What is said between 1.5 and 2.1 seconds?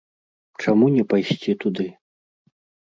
туды?